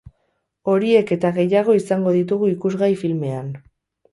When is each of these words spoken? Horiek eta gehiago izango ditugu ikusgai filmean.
Horiek 0.71 1.13
eta 1.17 1.31
gehiago 1.35 1.75
izango 1.81 2.15
ditugu 2.17 2.51
ikusgai 2.55 2.91
filmean. 3.03 3.53